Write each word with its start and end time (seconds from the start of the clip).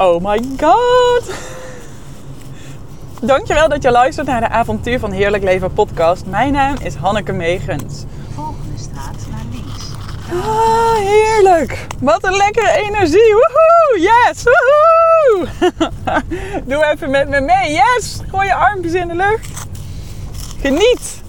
Oh 0.00 0.18
my 0.20 0.40
god. 0.58 1.30
Dankjewel 3.22 3.68
dat 3.68 3.82
je 3.82 3.90
luistert 3.90 4.26
naar 4.26 4.40
de 4.40 4.48
Avontuur 4.48 4.98
van 4.98 5.10
Heerlijk 5.10 5.42
Leven 5.42 5.72
podcast. 5.72 6.26
Mijn 6.26 6.52
naam 6.52 6.76
is 6.82 6.94
Hanneke 6.94 7.32
Megens. 7.32 8.04
Volgende 8.34 8.78
straat 8.78 9.16
naar 9.30 9.44
links. 9.52 9.84
Ah, 10.32 10.94
heerlijk. 10.94 11.86
Wat 12.00 12.24
een 12.24 12.36
lekkere 12.36 12.72
energie. 12.72 13.34
Woehoe. 13.34 14.00
Yes. 14.00 14.42
Woehoe. 14.42 15.48
Doe 16.68 16.86
even 16.86 17.10
met 17.10 17.28
me 17.28 17.40
mee. 17.40 17.72
Yes. 17.72 18.18
Gooi 18.30 18.46
je 18.46 18.54
armpjes 18.54 18.92
in 18.92 19.08
de 19.08 19.14
lucht. 19.14 19.66
Geniet. 20.60 21.22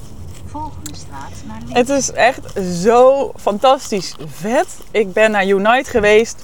Volgende 0.45 0.95
straat 0.95 1.31
naar 1.47 1.57
links. 1.59 1.73
Het 1.73 1.89
is 1.89 2.11
echt 2.11 2.41
zo 2.81 3.31
fantastisch 3.39 4.15
vet. 4.25 4.67
Ik 4.91 5.13
ben 5.13 5.31
naar 5.31 5.45
Unite 5.45 5.89
geweest. 5.89 6.43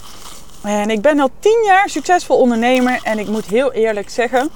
En 0.64 0.90
ik 0.90 1.02
ben 1.02 1.20
al 1.20 1.30
tien 1.40 1.64
jaar 1.66 1.90
succesvol 1.90 2.38
ondernemer. 2.38 3.00
En 3.04 3.20
ik 3.20 3.28
moet 3.28 3.46
heel 3.46 3.72
eerlijk 3.72 4.10
zeggen. 4.10 4.50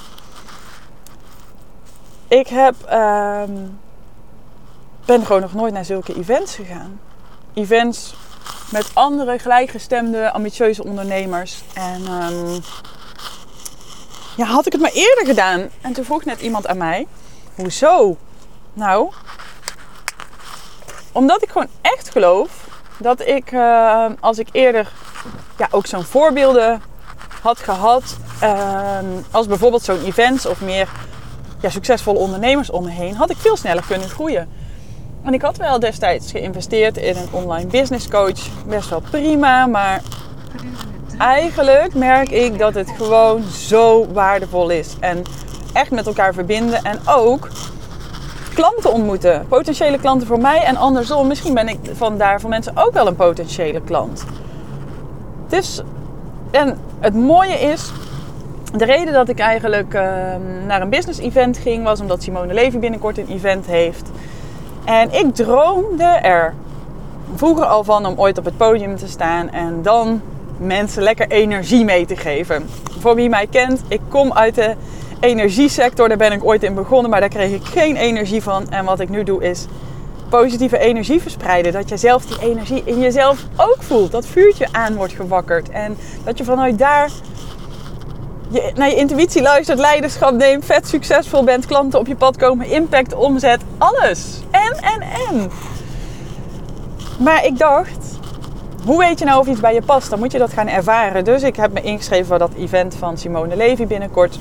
Ik 2.27 2.47
heb, 2.47 2.75
ehm, 2.87 3.51
ben 5.05 5.25
gewoon 5.25 5.41
nog 5.41 5.53
nooit 5.53 5.73
naar 5.73 5.85
zulke 5.85 6.15
events 6.15 6.55
gegaan. 6.55 6.99
Events 7.53 8.13
met 8.71 8.91
andere 8.93 9.39
gelijkgestemde, 9.39 10.31
ambitieuze 10.31 10.83
ondernemers. 10.83 11.63
En 11.73 12.05
ehm, 12.05 12.59
ja, 14.37 14.45
had 14.45 14.65
ik 14.65 14.71
het 14.71 14.81
maar 14.81 14.91
eerder 14.93 15.25
gedaan. 15.25 15.69
En 15.81 15.93
toen 15.93 16.05
vroeg 16.05 16.25
net 16.25 16.41
iemand 16.41 16.67
aan 16.67 16.77
mij. 16.77 17.07
Hoezo? 17.55 18.17
Nou, 18.73 19.11
omdat 21.11 21.43
ik 21.43 21.49
gewoon 21.49 21.69
echt 21.81 22.09
geloof 22.09 22.60
dat 23.01 23.27
ik, 23.27 23.51
eh, 23.51 24.05
als 24.19 24.39
ik 24.39 24.47
eerder 24.51 24.91
ja, 25.57 25.67
ook 25.71 25.85
zo'n 25.85 26.03
voorbeelden 26.03 26.81
had 27.41 27.59
gehad, 27.59 28.17
eh, 28.39 28.97
als 29.31 29.47
bijvoorbeeld 29.47 29.83
zo'n 29.83 30.03
event 30.03 30.45
of 30.45 30.61
meer 30.61 30.89
ja, 31.61 31.69
succesvolle 31.69 32.19
ondernemers 32.19 32.69
om 32.69 32.83
me 32.83 32.89
heen, 32.89 33.15
had 33.15 33.29
ik 33.29 33.37
veel 33.37 33.57
sneller 33.57 33.83
kunnen 33.87 34.09
groeien. 34.09 34.49
En 35.23 35.33
ik 35.33 35.41
had 35.41 35.57
wel 35.57 35.79
destijds 35.79 36.31
geïnvesteerd 36.31 36.97
in 36.97 37.15
een 37.15 37.27
online 37.31 37.69
business 37.69 38.07
coach, 38.07 38.65
best 38.67 38.89
wel 38.89 39.01
prima, 39.09 39.65
maar 39.65 40.01
eigenlijk 41.17 41.93
merk 41.93 42.29
ik 42.29 42.57
dat 42.57 42.73
het 42.73 42.89
gewoon 42.97 43.43
zo 43.43 44.07
waardevol 44.13 44.69
is. 44.69 44.95
En 44.99 45.23
echt 45.73 45.91
met 45.91 46.07
elkaar 46.07 46.33
verbinden 46.33 46.83
en 46.83 46.99
ook 47.07 47.49
klanten 48.53 48.93
ontmoeten. 48.93 49.45
Potentiële 49.47 49.99
klanten 49.99 50.27
voor 50.27 50.39
mij 50.39 50.63
en 50.63 50.75
andersom. 50.75 51.27
Misschien 51.27 51.53
ben 51.53 51.67
ik 51.67 51.79
vandaar 51.93 52.41
voor 52.41 52.49
mensen 52.49 52.73
ook 52.75 52.93
wel 52.93 53.07
een 53.07 53.15
potentiële 53.15 53.81
klant. 53.81 54.25
Dus, 55.47 55.81
en 56.51 56.77
het 56.99 57.15
mooie 57.15 57.59
is, 57.59 57.91
de 58.73 58.85
reden 58.85 59.13
dat 59.13 59.29
ik 59.29 59.39
eigenlijk 59.39 59.93
eh, 59.93 60.03
naar 60.67 60.81
een 60.81 60.89
business 60.89 61.19
event 61.19 61.57
ging, 61.57 61.83
was 61.83 62.01
omdat 62.01 62.23
Simone 62.23 62.53
Levy 62.53 62.79
binnenkort 62.79 63.17
een 63.17 63.29
event 63.29 63.65
heeft. 63.65 64.09
En 64.85 65.11
ik 65.13 65.35
droomde 65.35 66.03
er 66.03 66.53
vroeger 67.35 67.65
al 67.65 67.83
van 67.83 68.05
om 68.05 68.13
ooit 68.17 68.37
op 68.37 68.45
het 68.45 68.57
podium 68.57 68.95
te 68.97 69.07
staan 69.07 69.49
en 69.49 69.81
dan 69.81 70.21
mensen 70.57 71.03
lekker 71.03 71.27
energie 71.27 71.85
mee 71.85 72.05
te 72.05 72.15
geven. 72.15 72.69
Voor 72.99 73.15
wie 73.15 73.29
mij 73.29 73.47
kent, 73.47 73.81
ik 73.87 74.01
kom 74.09 74.33
uit 74.33 74.55
de 74.55 74.75
energiesector, 75.21 76.07
daar 76.07 76.17
ben 76.17 76.31
ik 76.31 76.43
ooit 76.43 76.63
in 76.63 76.73
begonnen, 76.73 77.09
maar 77.09 77.19
daar 77.19 77.29
kreeg 77.29 77.51
ik 77.51 77.65
geen 77.65 77.95
energie 77.95 78.43
van. 78.43 78.69
En 78.69 78.85
wat 78.85 78.99
ik 78.99 79.09
nu 79.09 79.23
doe 79.23 79.43
is 79.43 79.65
positieve 80.29 80.77
energie 80.77 81.21
verspreiden. 81.21 81.71
Dat 81.71 81.89
je 81.89 81.97
zelf 81.97 82.25
die 82.25 82.49
energie 82.49 82.81
in 82.85 82.99
jezelf 82.99 83.45
ook 83.55 83.77
voelt. 83.79 84.11
Dat 84.11 84.25
vuurtje 84.25 84.67
aan 84.71 84.95
wordt 84.95 85.13
gewakkerd. 85.13 85.69
En 85.69 85.97
dat 86.23 86.37
je 86.37 86.43
vanuit 86.43 86.77
daar 86.77 87.09
je, 88.49 88.71
naar 88.75 88.89
je 88.89 88.95
intuïtie 88.95 89.41
luistert, 89.41 89.79
leiderschap 89.79 90.33
neemt, 90.33 90.65
vet 90.65 90.87
succesvol 90.87 91.43
bent, 91.43 91.65
klanten 91.65 91.99
op 91.99 92.07
je 92.07 92.15
pad 92.15 92.37
komen, 92.37 92.65
impact, 92.65 93.13
omzet, 93.13 93.61
alles. 93.77 94.41
En, 94.51 94.77
en, 94.81 95.01
en. 95.01 95.51
Maar 97.19 97.45
ik 97.45 97.57
dacht, 97.57 98.19
hoe 98.85 98.97
weet 98.97 99.19
je 99.19 99.25
nou 99.25 99.39
of 99.39 99.47
iets 99.47 99.59
bij 99.59 99.73
je 99.73 99.81
past? 99.81 100.09
Dan 100.09 100.19
moet 100.19 100.31
je 100.31 100.37
dat 100.37 100.53
gaan 100.53 100.67
ervaren. 100.67 101.23
Dus 101.23 101.43
ik 101.43 101.55
heb 101.55 101.73
me 101.73 101.81
ingeschreven 101.81 102.25
voor 102.25 102.39
dat 102.39 102.53
event 102.57 102.95
van 102.95 103.17
Simone 103.17 103.55
Levy 103.55 103.87
binnenkort. 103.87 104.39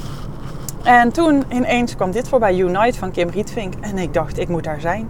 En 0.82 1.12
toen 1.12 1.44
ineens 1.48 1.96
kwam 1.96 2.10
dit 2.10 2.28
voorbij, 2.28 2.58
Unite 2.58 2.98
van 2.98 3.10
Kim 3.10 3.28
Rietvink. 3.28 3.74
En 3.80 3.98
ik 3.98 4.14
dacht, 4.14 4.38
ik 4.38 4.48
moet 4.48 4.64
daar 4.64 4.80
zijn. 4.80 5.08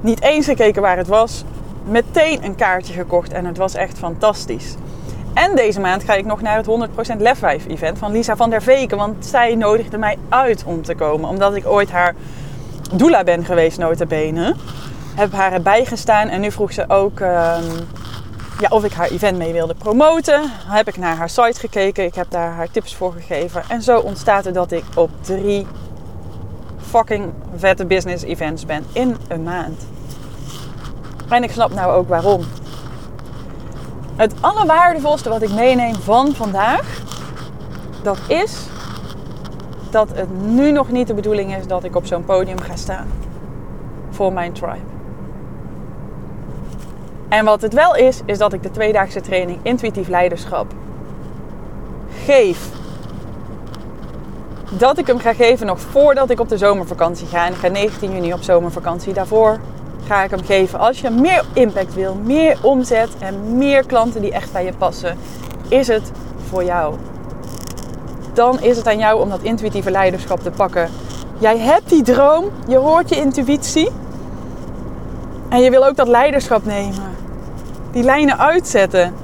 Niet 0.00 0.22
eens 0.22 0.46
gekeken 0.46 0.82
waar 0.82 0.96
het 0.96 1.06
was. 1.06 1.44
Meteen 1.84 2.44
een 2.44 2.54
kaartje 2.54 2.92
gekocht 2.92 3.32
en 3.32 3.44
het 3.44 3.56
was 3.56 3.74
echt 3.74 3.98
fantastisch. 3.98 4.74
En 5.34 5.56
deze 5.56 5.80
maand 5.80 6.04
ga 6.04 6.14
ik 6.14 6.24
nog 6.24 6.40
naar 6.40 6.56
het 6.56 6.88
100% 7.14 7.16
Lefwijf 7.18 7.66
event 7.66 7.98
van 7.98 8.12
Lisa 8.12 8.36
van 8.36 8.50
der 8.50 8.62
Veken. 8.62 8.96
Want 8.96 9.26
zij 9.26 9.54
nodigde 9.54 9.98
mij 9.98 10.18
uit 10.28 10.64
om 10.66 10.82
te 10.82 10.94
komen. 10.94 11.28
Omdat 11.28 11.54
ik 11.54 11.66
ooit 11.66 11.90
haar 11.90 12.14
doula 12.92 13.24
ben 13.24 13.44
geweest, 13.44 13.78
notabene. 13.78 14.54
Heb 15.14 15.32
haar 15.32 15.52
erbij 15.52 15.84
gestaan 15.84 16.28
en 16.28 16.40
nu 16.40 16.50
vroeg 16.50 16.72
ze 16.72 16.88
ook 16.88 17.20
ehm, 17.20 17.64
ja, 18.62 18.68
of 18.68 18.84
ik 18.84 18.92
haar 18.92 19.08
event 19.08 19.38
mee 19.38 19.52
wilde 19.52 19.74
promoten. 19.74 20.42
Heb 20.66 20.88
ik 20.88 20.96
naar 20.96 21.16
haar 21.16 21.28
site 21.28 21.60
gekeken. 21.60 22.04
Ik 22.04 22.14
heb 22.14 22.30
daar 22.30 22.52
haar 22.52 22.70
tips 22.70 22.94
voor 22.96 23.12
gegeven. 23.12 23.62
En 23.68 23.82
zo 23.82 23.98
ontstaat 23.98 24.46
er 24.46 24.52
dat 24.52 24.72
ik 24.72 24.84
op 24.94 25.10
drie 25.20 25.66
fucking 26.80 27.32
vette 27.56 27.86
business 27.86 28.24
events 28.24 28.66
ben 28.66 28.84
in 28.92 29.16
een 29.28 29.42
maand. 29.42 29.86
En 31.28 31.42
ik 31.42 31.50
snap 31.50 31.74
nou 31.74 31.92
ook 31.92 32.08
waarom. 32.08 32.44
Het 34.16 34.34
allerwaardevolste 34.40 35.28
wat 35.28 35.42
ik 35.42 35.52
meeneem 35.52 35.94
van 35.94 36.34
vandaag, 36.34 37.02
dat 38.02 38.18
is 38.28 38.56
dat 39.90 40.08
het 40.14 40.42
nu 40.42 40.72
nog 40.72 40.90
niet 40.90 41.06
de 41.06 41.14
bedoeling 41.14 41.56
is 41.56 41.66
dat 41.66 41.84
ik 41.84 41.96
op 41.96 42.06
zo'n 42.06 42.24
podium 42.24 42.60
ga 42.60 42.76
staan 42.76 43.08
voor 44.10 44.32
mijn 44.32 44.52
tribe. 44.52 44.91
En 47.32 47.44
wat 47.44 47.62
het 47.62 47.74
wel 47.74 47.96
is, 47.96 48.20
is 48.24 48.38
dat 48.38 48.52
ik 48.52 48.62
de 48.62 48.70
tweedaagse 48.70 49.20
training 49.20 49.58
intuïtief 49.62 50.08
leiderschap 50.08 50.66
geef. 52.24 52.68
Dat 54.70 54.98
ik 54.98 55.06
hem 55.06 55.18
ga 55.18 55.34
geven 55.34 55.66
nog 55.66 55.80
voordat 55.80 56.30
ik 56.30 56.40
op 56.40 56.48
de 56.48 56.58
zomervakantie 56.58 57.26
ga. 57.26 57.46
En 57.46 57.52
ik 57.52 57.58
ga 57.58 57.68
19 57.68 58.12
juni 58.12 58.32
op 58.32 58.42
zomervakantie. 58.42 59.12
Daarvoor 59.12 59.58
ga 60.06 60.22
ik 60.22 60.30
hem 60.30 60.44
geven. 60.44 60.78
Als 60.78 61.00
je 61.00 61.10
meer 61.10 61.44
impact 61.52 61.94
wil, 61.94 62.14
meer 62.14 62.58
omzet 62.62 63.10
en 63.18 63.56
meer 63.56 63.86
klanten 63.86 64.20
die 64.20 64.32
echt 64.32 64.52
bij 64.52 64.64
je 64.64 64.72
passen, 64.72 65.18
is 65.68 65.86
het 65.88 66.12
voor 66.48 66.64
jou. 66.64 66.94
Dan 68.32 68.60
is 68.60 68.76
het 68.76 68.86
aan 68.86 68.98
jou 68.98 69.20
om 69.20 69.28
dat 69.28 69.42
intuïtieve 69.42 69.90
leiderschap 69.90 70.40
te 70.40 70.50
pakken. 70.50 70.90
Jij 71.38 71.58
hebt 71.58 71.88
die 71.88 72.02
droom, 72.02 72.44
je 72.68 72.76
hoort 72.76 73.08
je 73.08 73.16
intuïtie. 73.16 73.90
En 75.48 75.60
je 75.60 75.70
wil 75.70 75.86
ook 75.86 75.96
dat 75.96 76.08
leiderschap 76.08 76.64
nemen. 76.64 77.21
Die 77.92 78.02
lijnen 78.02 78.38
uitzetten. 78.38 79.14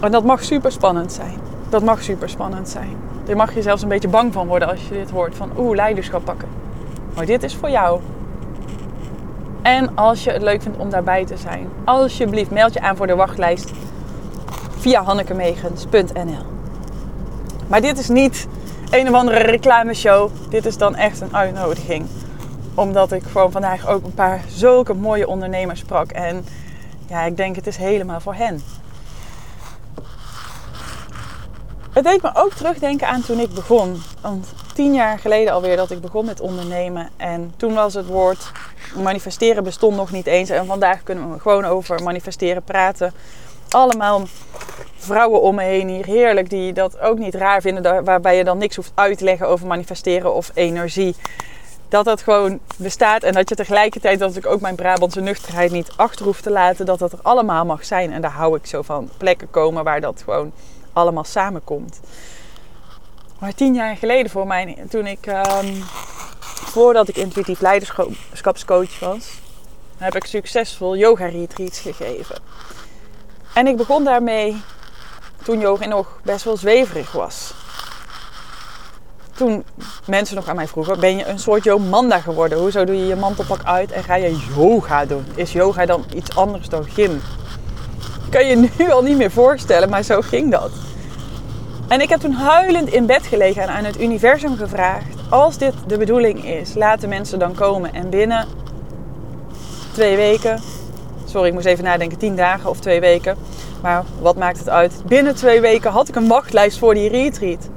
En 0.00 0.12
dat 0.12 0.24
mag 0.24 0.44
super 0.44 0.72
spannend 0.72 1.12
zijn. 1.12 1.38
Dat 1.68 1.82
mag 1.82 2.02
super 2.02 2.28
spannend 2.28 2.68
zijn. 2.68 2.96
Daar 3.24 3.36
mag 3.36 3.54
je 3.54 3.62
zelfs 3.62 3.82
een 3.82 3.88
beetje 3.88 4.08
bang 4.08 4.32
van 4.32 4.46
worden 4.46 4.68
als 4.68 4.88
je 4.88 4.94
dit 4.94 5.10
hoort. 5.10 5.34
Van 5.34 5.50
oeh, 5.58 5.74
leiderschap 5.76 6.24
pakken. 6.24 6.48
Maar 7.14 7.26
dit 7.26 7.42
is 7.42 7.54
voor 7.54 7.70
jou. 7.70 8.00
En 9.62 9.96
als 9.96 10.24
je 10.24 10.30
het 10.30 10.42
leuk 10.42 10.62
vindt 10.62 10.78
om 10.78 10.90
daarbij 10.90 11.24
te 11.24 11.36
zijn, 11.36 11.68
alsjeblieft 11.84 12.50
meld 12.50 12.72
je 12.72 12.80
aan 12.80 12.96
voor 12.96 13.06
de 13.06 13.14
wachtlijst 13.14 13.70
via 14.78 15.02
hannekemegens.nl. 15.02 16.46
Maar 17.66 17.80
dit 17.80 17.98
is 17.98 18.08
niet 18.08 18.46
een 18.90 19.08
of 19.08 19.14
andere 19.14 19.38
reclameshow. 19.38 20.30
Dit 20.48 20.66
is 20.66 20.76
dan 20.76 20.96
echt 20.96 21.20
een 21.20 21.36
uitnodiging. 21.36 22.06
Omdat 22.74 23.12
ik 23.12 23.22
gewoon 23.22 23.52
vandaag 23.52 23.88
ook 23.88 24.04
een 24.04 24.14
paar 24.14 24.40
zulke 24.48 24.94
mooie 24.94 25.28
ondernemers 25.28 25.80
sprak. 25.80 26.10
En 26.10 26.44
ja, 27.08 27.22
ik 27.22 27.36
denk 27.36 27.56
het 27.56 27.66
is 27.66 27.76
helemaal 27.76 28.20
voor 28.20 28.34
hen. 28.34 28.62
Het 31.94 32.04
deed 32.04 32.22
me 32.22 32.30
ook 32.34 32.52
terugdenken 32.52 33.08
aan 33.08 33.22
toen 33.22 33.38
ik 33.38 33.54
begon. 33.54 34.02
Want 34.20 34.52
tien 34.74 34.94
jaar 34.94 35.18
geleden 35.18 35.52
alweer 35.52 35.76
dat 35.76 35.90
ik 35.90 36.00
begon 36.00 36.24
met 36.24 36.40
ondernemen. 36.40 37.10
En 37.16 37.52
toen 37.56 37.74
was 37.74 37.94
het 37.94 38.06
woord 38.06 38.52
manifesteren 38.96 39.64
bestond 39.64 39.96
nog 39.96 40.12
niet 40.12 40.26
eens. 40.26 40.50
En 40.50 40.66
vandaag 40.66 41.02
kunnen 41.02 41.32
we 41.32 41.40
gewoon 41.40 41.64
over 41.64 42.02
manifesteren 42.02 42.62
praten. 42.62 43.12
Allemaal 43.68 44.22
vrouwen 44.96 45.40
om 45.42 45.54
me 45.54 45.62
heen 45.62 45.88
hier, 45.88 46.04
heerlijk, 46.04 46.50
die 46.50 46.72
dat 46.72 46.98
ook 46.98 47.18
niet 47.18 47.34
raar 47.34 47.60
vinden. 47.60 48.04
Waarbij 48.04 48.36
je 48.36 48.44
dan 48.44 48.58
niks 48.58 48.76
hoeft 48.76 48.92
uit 48.94 49.18
te 49.18 49.24
leggen 49.24 49.48
over 49.48 49.66
manifesteren 49.66 50.34
of 50.34 50.50
energie. 50.54 51.14
Dat 51.94 52.04
dat 52.04 52.22
gewoon 52.22 52.60
bestaat 52.76 53.22
en 53.22 53.32
dat 53.32 53.48
je 53.48 53.54
tegelijkertijd, 53.54 54.18
dat 54.18 54.36
ik 54.36 54.46
ook 54.46 54.60
mijn 54.60 54.74
Brabantse 54.74 55.20
nuchterheid 55.20 55.70
niet 55.70 55.90
achter 55.96 56.24
hoef 56.24 56.40
te 56.40 56.50
laten, 56.50 56.86
dat 56.86 56.98
dat 56.98 57.12
er 57.12 57.18
allemaal 57.22 57.64
mag 57.64 57.84
zijn. 57.84 58.12
En 58.12 58.22
daar 58.22 58.30
hou 58.30 58.56
ik 58.56 58.66
zo 58.66 58.82
van. 58.82 59.10
Plekken 59.16 59.50
komen 59.50 59.84
waar 59.84 60.00
dat 60.00 60.22
gewoon 60.24 60.52
allemaal 60.92 61.24
samenkomt. 61.24 62.00
Maar 63.38 63.54
tien 63.54 63.74
jaar 63.74 63.96
geleden 63.96 64.30
voor 64.30 64.46
mij, 64.46 64.84
toen 64.88 65.06
ik, 65.06 65.26
um, 65.26 65.82
voordat 66.40 67.08
ik 67.08 67.16
intuïtief 67.16 67.60
leiderschapscoach 67.60 68.98
was, 69.00 69.30
heb 69.96 70.14
ik 70.16 70.24
succesvol 70.24 70.96
yoga 70.96 71.26
retreats 71.26 71.78
gegeven. 71.78 72.36
En 73.54 73.66
ik 73.66 73.76
begon 73.76 74.04
daarmee 74.04 74.62
toen 75.44 75.60
yoga 75.60 75.86
nog 75.86 76.20
best 76.22 76.44
wel 76.44 76.56
zweverig 76.56 77.12
was. 77.12 77.54
Toen 79.34 79.64
mensen 80.06 80.36
nog 80.36 80.48
aan 80.48 80.56
mij 80.56 80.66
vroegen, 80.68 81.00
ben 81.00 81.16
je 81.16 81.26
een 81.26 81.38
soort 81.38 81.64
Jomanda 81.64 82.18
geworden? 82.18 82.58
Hoezo 82.58 82.84
doe 82.84 82.96
je 82.96 83.06
je 83.06 83.16
mantelpak 83.16 83.64
uit 83.64 83.92
en 83.92 84.02
ga 84.04 84.14
je 84.14 84.36
yoga 84.56 85.04
doen? 85.04 85.24
Is 85.34 85.52
yoga 85.52 85.86
dan 85.86 86.04
iets 86.14 86.36
anders 86.36 86.68
dan 86.68 86.84
gym? 86.84 87.20
Kan 88.30 88.46
je 88.46 88.68
nu 88.78 88.90
al 88.90 89.02
niet 89.02 89.16
meer 89.16 89.30
voorstellen, 89.30 89.88
maar 89.88 90.02
zo 90.02 90.20
ging 90.20 90.50
dat. 90.50 90.70
En 91.88 92.00
ik 92.00 92.08
heb 92.08 92.20
toen 92.20 92.32
huilend 92.32 92.88
in 92.88 93.06
bed 93.06 93.26
gelegen 93.26 93.62
en 93.62 93.68
aan 93.68 93.84
het 93.84 94.00
universum 94.00 94.56
gevraagd: 94.56 95.14
als 95.30 95.58
dit 95.58 95.74
de 95.86 95.98
bedoeling 95.98 96.44
is, 96.44 96.74
laten 96.74 97.08
mensen 97.08 97.38
dan 97.38 97.54
komen. 97.54 97.94
En 97.94 98.10
binnen 98.10 98.46
twee 99.92 100.16
weken, 100.16 100.60
sorry, 101.24 101.48
ik 101.48 101.54
moest 101.54 101.66
even 101.66 101.84
nadenken, 101.84 102.18
tien 102.18 102.36
dagen 102.36 102.70
of 102.70 102.80
twee 102.80 103.00
weken. 103.00 103.36
Maar 103.82 104.04
wat 104.20 104.36
maakt 104.36 104.58
het 104.58 104.68
uit? 104.68 105.02
Binnen 105.06 105.34
twee 105.34 105.60
weken 105.60 105.90
had 105.90 106.08
ik 106.08 106.16
een 106.16 106.28
wachtlijst 106.28 106.78
voor 106.78 106.94
die 106.94 107.08
retreat. 107.08 107.68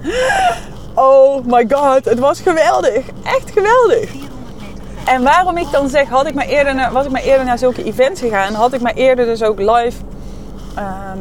Oh 0.99 1.45
my 1.45 1.65
god, 1.69 2.05
het 2.05 2.19
was 2.19 2.39
geweldig. 2.39 3.05
Echt 3.23 3.51
geweldig. 3.51 4.09
400 4.09 4.59
meter 4.59 4.83
verder. 4.95 5.13
En 5.13 5.23
waarom 5.23 5.57
ik 5.57 5.71
dan 5.71 5.89
zeg, 5.89 6.09
had 6.09 6.27
ik 6.27 6.33
maar 6.33 6.45
eerder 6.47 6.75
naar, 6.75 6.91
was 6.91 7.05
ik 7.05 7.11
maar 7.11 7.21
eerder 7.21 7.45
naar 7.45 7.57
zulke 7.57 7.83
events 7.83 8.21
gegaan, 8.21 8.53
had 8.53 8.73
ik 8.73 8.81
maar 8.81 8.93
eerder 8.93 9.25
dus 9.25 9.43
ook 9.43 9.59
live. 9.59 9.97
ehm, 10.75 11.19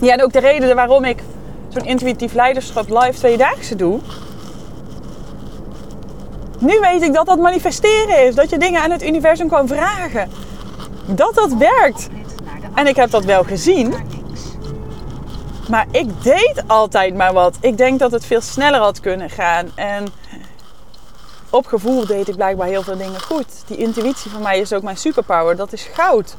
ja, 0.00 0.12
en 0.12 0.22
ook 0.22 0.32
de 0.32 0.40
reden 0.40 0.74
waarom 0.74 1.04
ik 1.04 1.22
zo'n 1.68 1.84
intuïtief 1.84 2.34
leiderschap 2.34 2.88
live 2.88 3.18
tweedaagse 3.18 3.76
doe. 3.76 4.00
Nu 6.58 6.80
weet 6.80 7.02
ik 7.02 7.14
dat 7.14 7.26
dat 7.26 7.38
manifesteren 7.38 8.26
is. 8.26 8.34
Dat 8.34 8.50
je 8.50 8.58
dingen 8.58 8.82
aan 8.82 8.90
het 8.90 9.02
universum 9.02 9.48
kan 9.48 9.68
vragen. 9.68 10.30
Dat 11.06 11.34
dat 11.34 11.52
werkt. 11.52 12.08
En 12.74 12.86
ik 12.86 12.96
heb 12.96 13.10
dat 13.10 13.24
wel 13.24 13.44
gezien. 13.44 13.94
Maar 15.68 15.86
ik 15.90 16.22
deed 16.22 16.62
altijd 16.66 17.14
maar 17.14 17.32
wat. 17.32 17.56
Ik 17.60 17.76
denk 17.76 17.98
dat 17.98 18.12
het 18.12 18.24
veel 18.24 18.40
sneller 18.40 18.80
had 18.80 19.00
kunnen 19.00 19.30
gaan. 19.30 19.70
En 19.74 20.06
op 21.50 21.66
gevoel 21.66 22.06
deed 22.06 22.28
ik 22.28 22.36
blijkbaar 22.36 22.66
heel 22.66 22.82
veel 22.82 22.96
dingen 22.96 23.20
goed. 23.20 23.46
Die 23.66 23.76
intuïtie 23.76 24.30
van 24.30 24.42
mij 24.42 24.58
is 24.58 24.72
ook 24.72 24.82
mijn 24.82 24.96
superpower. 24.96 25.56
Dat 25.56 25.72
is 25.72 25.88
goud. 25.94 26.36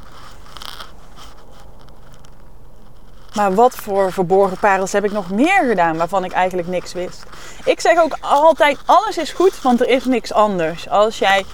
Maar 3.34 3.54
wat 3.54 3.74
voor 3.74 4.12
verborgen 4.12 4.58
parels 4.58 4.92
heb 4.92 5.04
ik 5.04 5.12
nog 5.12 5.30
meer 5.30 5.64
gedaan 5.68 5.96
waarvan 5.96 6.24
ik 6.24 6.32
eigenlijk 6.32 6.68
niks 6.68 6.92
wist? 6.92 7.22
Ik 7.64 7.80
zeg 7.80 7.98
ook 7.98 8.16
altijd: 8.20 8.78
alles 8.84 9.18
is 9.18 9.32
goed, 9.32 9.62
want 9.62 9.80
er 9.80 9.88
is 9.88 10.04
niks 10.04 10.32
anders. 10.32 10.88
Als 10.88 11.18
jij 11.18 11.44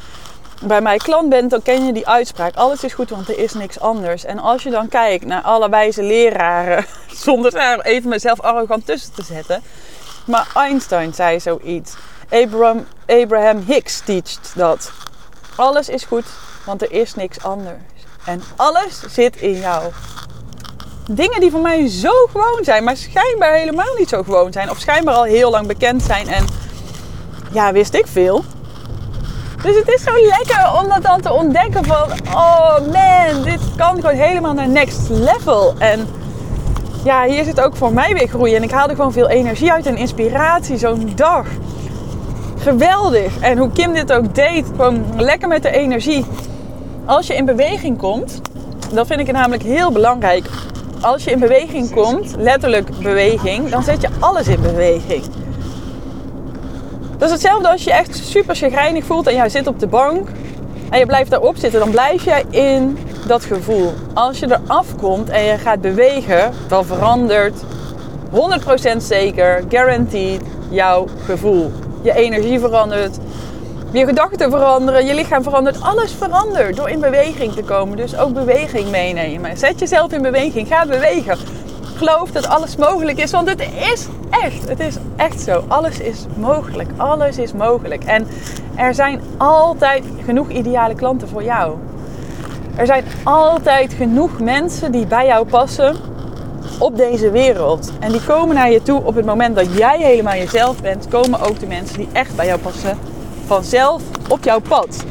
bij 0.62 0.80
mij 0.80 0.96
klant 0.96 1.28
bent, 1.28 1.50
dan 1.50 1.62
ken 1.62 1.86
je 1.86 1.92
die 1.92 2.08
uitspraak. 2.08 2.54
Alles 2.54 2.84
is 2.84 2.92
goed, 2.92 3.10
want 3.10 3.28
er 3.28 3.38
is 3.38 3.52
niks 3.52 3.80
anders. 3.80 4.24
En 4.24 4.38
als 4.38 4.62
je 4.62 4.70
dan 4.70 4.88
kijkt 4.88 5.24
naar 5.24 5.42
alle 5.42 5.68
wijze 5.68 6.02
leraren, 6.02 6.86
zonder 7.24 7.50
daar 7.50 7.80
even 7.80 8.08
mezelf 8.08 8.40
arrogant 8.40 8.86
tussen 8.86 9.14
te 9.14 9.22
zetten. 9.22 9.62
Maar 10.26 10.48
Einstein 10.54 11.14
zei 11.14 11.40
zoiets. 11.40 11.94
Abraham, 12.30 12.86
Abraham 13.06 13.64
Hicks 13.66 14.00
teacht 14.04 14.52
dat. 14.54 14.92
Alles 15.56 15.88
is 15.88 16.04
goed, 16.04 16.24
want 16.64 16.82
er 16.82 16.92
is 16.92 17.14
niks 17.14 17.42
anders. 17.42 17.82
En 18.24 18.42
alles 18.56 19.00
zit 19.08 19.36
in 19.36 19.58
jou. 19.58 19.92
Dingen 21.10 21.40
die 21.40 21.50
voor 21.50 21.60
mij 21.60 21.88
zo 21.88 22.26
gewoon 22.32 22.64
zijn, 22.64 22.84
maar 22.84 22.96
schijnbaar 22.96 23.54
helemaal 23.54 23.94
niet 23.98 24.08
zo 24.08 24.22
gewoon 24.22 24.52
zijn. 24.52 24.70
Of 24.70 24.78
schijnbaar 24.78 25.14
al 25.14 25.22
heel 25.22 25.50
lang 25.50 25.66
bekend 25.66 26.02
zijn. 26.02 26.28
En 26.28 26.46
ja, 27.52 27.72
wist 27.72 27.94
ik 27.94 28.06
veel. 28.06 28.44
Dus 29.62 29.76
het 29.76 29.88
is 29.88 30.02
zo 30.02 30.12
lekker 30.12 30.80
om 30.80 30.88
dat 30.88 31.02
dan 31.02 31.20
te 31.20 31.32
ontdekken 31.32 31.84
van... 31.84 32.08
Oh 32.34 32.78
man, 32.78 33.42
dit 33.42 33.60
kan 33.76 33.94
gewoon 33.94 34.16
helemaal 34.16 34.52
naar 34.52 34.68
next 34.68 35.08
level. 35.08 35.74
En 35.78 36.08
ja, 37.04 37.24
hier 37.24 37.44
zit 37.44 37.60
ook 37.60 37.76
voor 37.76 37.92
mij 37.92 38.14
weer 38.14 38.28
groei. 38.28 38.54
En 38.54 38.62
ik 38.62 38.70
haal 38.70 38.88
er 38.88 38.96
gewoon 38.96 39.12
veel 39.12 39.28
energie 39.28 39.72
uit 39.72 39.86
en 39.86 39.96
inspiratie 39.96 40.78
zo'n 40.78 41.12
dag. 41.14 41.46
Geweldig. 42.58 43.38
En 43.40 43.58
hoe 43.58 43.70
Kim 43.72 43.94
dit 43.94 44.12
ook 44.12 44.34
deed, 44.34 44.66
gewoon 44.76 45.04
lekker 45.16 45.48
met 45.48 45.62
de 45.62 45.70
energie. 45.70 46.24
Als 47.04 47.26
je 47.26 47.34
in 47.34 47.44
beweging 47.44 47.98
komt, 47.98 48.40
dat 48.92 49.06
vind 49.06 49.20
ik 49.20 49.32
namelijk 49.32 49.62
heel 49.62 49.92
belangrijk. 49.92 50.46
Als 51.00 51.24
je 51.24 51.30
in 51.30 51.38
beweging 51.38 51.90
komt, 51.90 52.34
letterlijk 52.38 52.98
beweging, 52.98 53.68
dan 53.68 53.82
zet 53.82 54.00
je 54.00 54.08
alles 54.20 54.48
in 54.48 54.60
beweging. 54.60 55.22
Dat 57.18 57.28
is 57.28 57.30
hetzelfde 57.30 57.68
als 57.70 57.84
je 57.84 57.92
echt 57.92 58.16
super 58.16 58.54
chagrijnig 58.54 59.04
voelt 59.04 59.26
en 59.26 59.34
jij 59.34 59.48
zit 59.48 59.66
op 59.66 59.80
de 59.80 59.86
bank 59.86 60.28
en 60.90 60.98
je 60.98 61.06
blijft 61.06 61.30
daarop 61.30 61.56
zitten, 61.56 61.80
dan 61.80 61.90
blijf 61.90 62.24
jij 62.24 62.44
in 62.50 62.98
dat 63.26 63.44
gevoel. 63.44 63.92
Als 64.14 64.38
je 64.38 64.46
eraf 64.46 64.96
komt 64.96 65.28
en 65.28 65.42
je 65.42 65.58
gaat 65.58 65.80
bewegen, 65.80 66.52
dan 66.68 66.84
verandert 66.84 67.54
100% 68.94 68.96
zeker, 68.96 69.64
guaranteed, 69.68 70.40
jouw 70.68 71.06
gevoel. 71.24 71.72
Je 72.02 72.14
energie 72.14 72.60
verandert, 72.60 73.18
je 73.90 74.06
gedachten 74.06 74.50
veranderen, 74.50 75.06
je 75.06 75.14
lichaam 75.14 75.42
verandert. 75.42 75.80
Alles 75.80 76.12
verandert 76.12 76.76
door 76.76 76.88
in 76.88 77.00
beweging 77.00 77.52
te 77.52 77.62
komen. 77.62 77.96
Dus 77.96 78.16
ook 78.16 78.32
beweging 78.32 78.90
meenemen. 78.90 79.56
Zet 79.56 79.78
jezelf 79.78 80.12
in 80.12 80.22
beweging, 80.22 80.68
ga 80.68 80.86
bewegen. 80.86 81.38
Geloof 81.96 82.30
dat 82.30 82.48
alles 82.48 82.76
mogelijk 82.76 83.18
is, 83.18 83.30
want 83.30 83.48
het 83.48 83.60
is 83.92 84.06
echt. 84.30 84.68
Het 84.68 84.80
is 84.80 84.96
echt 85.16 85.40
zo. 85.40 85.64
Alles 85.68 86.00
is 86.00 86.26
mogelijk. 86.36 86.90
Alles 86.96 87.38
is 87.38 87.52
mogelijk. 87.52 88.04
En 88.04 88.26
er 88.74 88.94
zijn 88.94 89.20
altijd 89.36 90.04
genoeg 90.24 90.48
ideale 90.48 90.94
klanten 90.94 91.28
voor 91.28 91.42
jou. 91.42 91.74
Er 92.76 92.86
zijn 92.86 93.04
altijd 93.24 93.94
genoeg 93.94 94.40
mensen 94.40 94.92
die 94.92 95.06
bij 95.06 95.26
jou 95.26 95.46
passen 95.46 95.96
op 96.78 96.96
deze 96.96 97.30
wereld. 97.30 97.92
En 98.00 98.12
die 98.12 98.24
komen 98.24 98.54
naar 98.54 98.70
je 98.70 98.82
toe 98.82 99.02
op 99.04 99.14
het 99.14 99.24
moment 99.24 99.56
dat 99.56 99.76
jij 99.76 99.98
helemaal 100.02 100.34
jezelf 100.34 100.82
bent, 100.82 101.08
komen 101.08 101.40
ook 101.40 101.60
de 101.60 101.66
mensen 101.66 101.98
die 101.98 102.08
echt 102.12 102.36
bij 102.36 102.46
jou 102.46 102.60
passen 102.60 102.98
vanzelf 103.46 104.02
op 104.28 104.44
jouw 104.44 104.60
pad. 104.60 105.04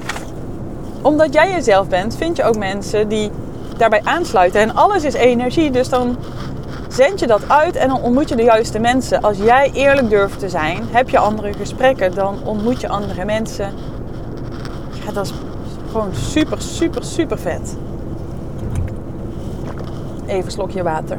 Omdat 1.01 1.33
jij 1.33 1.51
jezelf 1.51 1.87
bent, 1.87 2.15
vind 2.15 2.37
je 2.37 2.43
ook 2.43 2.57
mensen 2.57 3.07
die 3.07 3.31
daarbij 3.77 4.01
aansluiten. 4.03 4.61
En 4.61 4.75
alles 4.75 5.03
is 5.03 5.13
energie, 5.13 5.71
dus 5.71 5.89
dan 5.89 6.17
zend 6.89 7.19
je 7.19 7.27
dat 7.27 7.49
uit 7.49 7.75
en 7.75 7.87
dan 7.87 8.01
ontmoet 8.01 8.29
je 8.29 8.35
de 8.35 8.43
juiste 8.43 8.79
mensen. 8.79 9.21
Als 9.21 9.37
jij 9.37 9.71
eerlijk 9.73 10.09
durft 10.09 10.39
te 10.39 10.49
zijn, 10.49 10.83
heb 10.91 11.09
je 11.09 11.17
andere 11.17 11.53
gesprekken, 11.53 12.15
dan 12.15 12.37
ontmoet 12.43 12.81
je 12.81 12.87
andere 12.87 13.25
mensen. 13.25 13.73
Ja, 15.05 15.11
dat 15.11 15.25
is 15.25 15.33
gewoon 15.91 16.15
super, 16.15 16.61
super, 16.61 17.03
super 17.03 17.37
vet. 17.37 17.75
Even 20.25 20.45
een 20.45 20.51
slokje 20.51 20.83
water. 20.83 21.17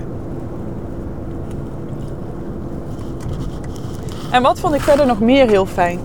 En 4.31 4.43
wat 4.43 4.59
vond 4.59 4.75
ik 4.75 4.81
verder 4.81 5.07
nog 5.07 5.21
meer 5.21 5.49
heel 5.49 5.67
fijn? 5.67 6.01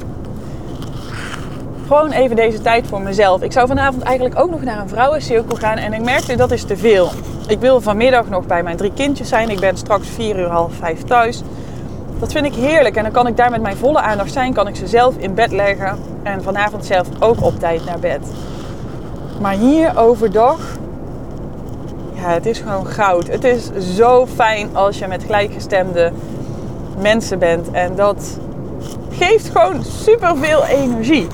Gewoon 1.87 2.11
even 2.11 2.35
deze 2.35 2.61
tijd 2.61 2.87
voor 2.87 3.01
mezelf. 3.01 3.41
Ik 3.41 3.51
zou 3.51 3.67
vanavond 3.67 4.03
eigenlijk 4.03 4.39
ook 4.39 4.49
nog 4.49 4.61
naar 4.61 4.79
een 4.79 4.89
vrouwencirkel 4.89 5.55
gaan 5.55 5.77
en 5.77 5.93
ik 5.93 6.01
merkte 6.01 6.35
dat 6.35 6.51
is 6.51 6.63
te 6.63 6.77
veel. 6.77 7.09
Ik 7.51 7.59
wil 7.59 7.81
vanmiddag 7.81 8.29
nog 8.29 8.45
bij 8.45 8.63
mijn 8.63 8.77
drie 8.77 8.91
kindjes 8.93 9.29
zijn. 9.29 9.49
Ik 9.49 9.59
ben 9.59 9.77
straks 9.77 10.07
vier 10.07 10.39
uur 10.39 10.47
half 10.47 10.73
vijf 10.73 11.03
thuis. 11.03 11.41
Dat 12.19 12.31
vind 12.31 12.45
ik 12.45 12.53
heerlijk 12.53 12.95
en 12.95 13.03
dan 13.03 13.11
kan 13.11 13.27
ik 13.27 13.37
daar 13.37 13.51
met 13.51 13.61
mijn 13.61 13.77
volle 13.77 14.01
aandacht 14.01 14.31
zijn. 14.31 14.53
Kan 14.53 14.67
ik 14.67 14.75
ze 14.75 14.87
zelf 14.87 15.15
in 15.17 15.33
bed 15.33 15.51
leggen 15.51 15.99
en 16.23 16.43
vanavond 16.43 16.85
zelf 16.85 17.07
ook 17.19 17.43
op 17.43 17.59
tijd 17.59 17.85
naar 17.85 17.99
bed. 17.99 18.27
Maar 19.41 19.53
hier 19.53 19.97
overdag, 19.97 20.59
ja, 22.13 22.29
het 22.29 22.45
is 22.45 22.59
gewoon 22.59 22.87
goud. 22.87 23.27
Het 23.27 23.43
is 23.43 23.71
zo 23.95 24.27
fijn 24.27 24.75
als 24.75 24.99
je 24.99 25.07
met 25.07 25.23
gelijkgestemde 25.23 26.11
mensen 27.01 27.39
bent. 27.39 27.71
En 27.71 27.95
dat 27.95 28.39
geeft 29.09 29.49
gewoon 29.49 29.83
superveel 29.83 30.65
energie. 30.65 31.27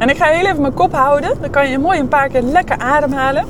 En 0.00 0.08
ik 0.08 0.16
ga 0.16 0.24
heel 0.24 0.46
even 0.46 0.60
mijn 0.60 0.74
kop 0.74 0.92
houden. 0.92 1.40
Dan 1.40 1.50
kan 1.50 1.70
je 1.70 1.78
mooi 1.78 1.98
een 1.98 2.08
paar 2.08 2.28
keer 2.28 2.42
lekker 2.42 2.78
ademhalen. 2.78 3.44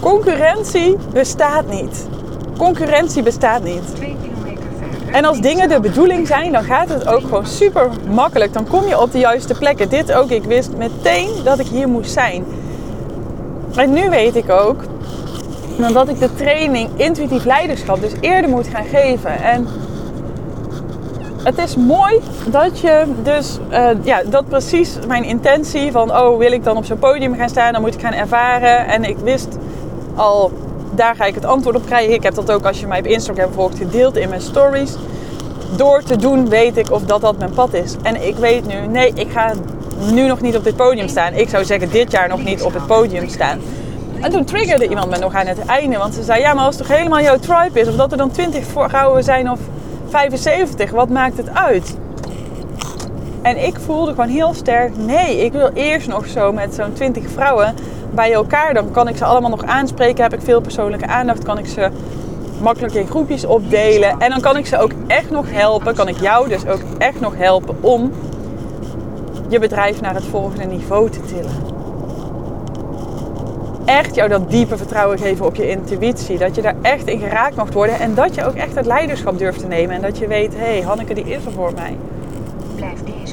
Concurrentie 0.00 0.96
bestaat 1.12 1.68
niet. 1.70 2.06
Concurrentie 2.58 3.22
bestaat 3.22 3.62
niet. 3.62 3.94
2 3.94 4.16
kilometer 4.22 4.64
verder. 4.78 5.14
En 5.14 5.24
als 5.24 5.40
dingen 5.40 5.68
de 5.68 5.80
bedoeling 5.80 6.26
zijn, 6.26 6.52
dan 6.52 6.64
gaat 6.64 6.88
het 6.88 7.06
ook 7.06 7.20
gewoon 7.20 7.46
super 7.46 7.88
makkelijk. 8.10 8.52
Dan 8.52 8.68
kom 8.68 8.86
je 8.88 9.00
op 9.00 9.12
de 9.12 9.18
juiste 9.18 9.54
plekken. 9.54 9.88
Dit 9.88 10.12
ook, 10.12 10.30
ik 10.30 10.44
wist 10.44 10.76
meteen 10.76 11.30
dat 11.44 11.58
ik 11.58 11.66
hier 11.66 11.88
moest 11.88 12.12
zijn. 12.12 12.44
En 13.76 13.92
nu 13.92 14.10
weet 14.10 14.36
ik 14.36 14.50
ook 14.50 14.82
dat 15.92 16.08
ik 16.08 16.18
de 16.18 16.34
training 16.34 16.90
intuïtief 16.96 17.44
leiderschap 17.44 18.00
dus 18.00 18.12
eerder 18.20 18.50
moet 18.50 18.66
gaan 18.66 18.84
geven. 18.84 19.42
En 19.42 19.66
het 21.42 21.58
is 21.58 21.76
mooi 21.76 22.20
dat 22.46 22.80
je 22.80 23.04
dus, 23.22 23.58
eh, 23.68 23.90
ja, 24.02 24.22
dat 24.26 24.48
precies 24.48 24.98
mijn 25.06 25.24
intentie 25.24 25.92
van, 25.92 26.16
oh, 26.16 26.38
wil 26.38 26.52
ik 26.52 26.64
dan 26.64 26.76
op 26.76 26.84
zo'n 26.84 26.98
podium 26.98 27.34
gaan 27.34 27.48
staan, 27.48 27.72
dan 27.72 27.82
moet 27.82 27.94
ik 27.94 28.00
gaan 28.00 28.12
ervaren. 28.12 28.86
En 28.86 29.04
ik 29.04 29.16
wist 29.18 29.58
al 30.14 30.52
Daar 30.94 31.16
ga 31.16 31.24
ik 31.24 31.34
het 31.34 31.44
antwoord 31.44 31.76
op 31.76 31.86
krijgen. 31.86 32.14
Ik 32.14 32.22
heb 32.22 32.34
dat 32.34 32.52
ook 32.52 32.64
als 32.64 32.80
je 32.80 32.86
mij 32.86 32.98
op 32.98 33.06
Instagram 33.06 33.52
volgt 33.52 33.78
gedeeld 33.78 34.16
in 34.16 34.28
mijn 34.28 34.40
stories. 34.40 34.96
Door 35.76 36.02
te 36.02 36.16
doen 36.16 36.48
weet 36.48 36.76
ik 36.76 36.90
of 36.90 37.02
dat 37.02 37.20
dat 37.20 37.38
mijn 37.38 37.50
pad 37.50 37.74
is. 37.74 37.96
En 38.02 38.26
ik 38.26 38.36
weet 38.36 38.66
nu, 38.66 38.86
nee, 38.86 39.12
ik 39.14 39.30
ga 39.30 39.52
nu 40.12 40.26
nog 40.26 40.40
niet 40.40 40.56
op 40.56 40.64
dit 40.64 40.76
podium 40.76 41.08
staan. 41.08 41.34
Ik 41.34 41.48
zou 41.48 41.64
zeggen 41.64 41.90
dit 41.90 42.10
jaar 42.10 42.28
nog 42.28 42.44
niet 42.44 42.62
op 42.62 42.74
het 42.74 42.86
podium 42.86 43.28
staan. 43.28 43.60
En 44.20 44.30
toen 44.30 44.44
triggerde 44.44 44.88
iemand 44.88 45.10
me 45.10 45.18
nog 45.18 45.34
aan 45.34 45.46
het 45.46 45.58
einde. 45.58 45.98
Want 45.98 46.14
ze 46.14 46.22
zei, 46.22 46.40
ja, 46.40 46.54
maar 46.54 46.64
als 46.64 46.76
het 46.78 46.86
toch 46.86 46.96
helemaal 46.96 47.20
jouw 47.20 47.38
tribe 47.38 47.80
is... 47.80 47.88
of 47.88 47.94
dat 47.94 48.12
er 48.12 48.18
dan 48.18 48.30
20 48.30 48.64
vrouwen 48.64 49.24
zijn 49.24 49.50
of 49.50 49.58
75, 50.08 50.90
wat 50.90 51.08
maakt 51.08 51.36
het 51.36 51.54
uit? 51.54 51.96
En 53.42 53.66
ik 53.66 53.76
voelde 53.84 54.10
gewoon 54.10 54.28
heel 54.28 54.54
sterk, 54.54 54.96
nee, 54.96 55.44
ik 55.44 55.52
wil 55.52 55.70
eerst 55.74 56.08
nog 56.08 56.26
zo 56.26 56.52
met 56.52 56.74
zo'n 56.74 56.92
20 56.92 57.30
vrouwen 57.30 57.74
bij 58.10 58.32
elkaar. 58.32 58.74
Dan 58.74 58.90
kan 58.90 59.08
ik 59.08 59.16
ze 59.16 59.24
allemaal 59.24 59.50
nog 59.50 59.64
aanspreken, 59.64 60.22
heb 60.22 60.32
ik 60.32 60.40
veel 60.42 60.60
persoonlijke 60.60 61.06
aandacht, 61.06 61.44
kan 61.44 61.58
ik 61.58 61.66
ze 61.66 61.90
makkelijk 62.60 62.94
in 62.94 63.06
groepjes 63.06 63.44
opdelen. 63.44 64.18
En 64.18 64.30
dan 64.30 64.40
kan 64.40 64.56
ik 64.56 64.66
ze 64.66 64.78
ook 64.78 64.92
echt 65.06 65.30
nog 65.30 65.46
helpen, 65.50 65.94
kan 65.94 66.08
ik 66.08 66.20
jou 66.20 66.48
dus 66.48 66.66
ook 66.66 66.80
echt 66.98 67.20
nog 67.20 67.36
helpen 67.36 67.76
om 67.80 68.12
je 69.54 69.60
bedrijf 69.60 70.00
naar 70.00 70.14
het 70.14 70.24
volgende 70.24 70.64
niveau 70.64 71.10
te 71.10 71.20
tillen. 71.20 71.52
Echt 73.84 74.14
jou 74.14 74.28
dat 74.28 74.50
diepe 74.50 74.76
vertrouwen 74.76 75.18
geven 75.18 75.46
op 75.46 75.54
je 75.54 75.68
intuïtie. 75.68 76.38
Dat 76.38 76.54
je 76.54 76.62
daar 76.62 76.74
echt 76.82 77.06
in 77.06 77.18
geraakt 77.18 77.56
mag 77.56 77.72
worden. 77.72 77.98
En 77.98 78.14
dat 78.14 78.34
je 78.34 78.44
ook 78.44 78.54
echt 78.54 78.74
het 78.74 78.86
leiderschap 78.86 79.38
durft 79.38 79.58
te 79.58 79.66
nemen. 79.66 79.96
En 79.96 80.02
dat 80.02 80.18
je 80.18 80.26
weet, 80.26 80.54
hé, 80.54 80.64
hey, 80.64 80.80
Hanneke 80.80 81.14
die 81.14 81.24
is 81.24 81.44
er 81.44 81.52
voor 81.52 81.72
mij. 81.74 81.96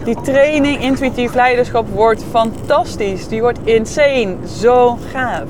Die 0.04 0.22
training 0.22 0.82
intuïtief 0.82 1.34
leiderschap 1.34 1.88
wordt 1.90 2.24
fantastisch. 2.30 3.28
Die 3.28 3.42
wordt 3.42 3.60
insane. 3.64 4.36
Zo 4.46 4.98
gaaf. 5.12 5.48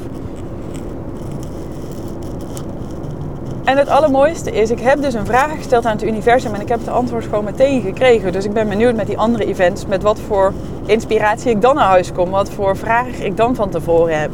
En 3.71 3.77
het 3.77 3.89
allermooiste 3.89 4.51
is, 4.51 4.69
ik 4.69 4.79
heb 4.79 5.01
dus 5.01 5.13
een 5.13 5.25
vraag 5.25 5.51
gesteld 5.55 5.85
aan 5.85 5.91
het 5.91 6.03
universum 6.03 6.53
en 6.53 6.61
ik 6.61 6.67
heb 6.67 6.79
het 6.79 6.89
antwoord 6.89 7.23
gewoon 7.23 7.43
meteen 7.43 7.81
gekregen. 7.81 8.31
Dus 8.31 8.45
ik 8.45 8.53
ben 8.53 8.69
benieuwd 8.69 8.95
met 8.95 9.07
die 9.07 9.17
andere 9.17 9.45
events, 9.45 9.85
met 9.85 10.03
wat 10.03 10.19
voor 10.27 10.53
inspiratie 10.85 11.51
ik 11.51 11.61
dan 11.61 11.75
naar 11.75 11.85
huis 11.85 12.11
kom, 12.11 12.29
wat 12.29 12.49
voor 12.49 12.77
vraag 12.77 13.07
ik 13.07 13.37
dan 13.37 13.55
van 13.55 13.69
tevoren 13.69 14.19
heb. 14.19 14.31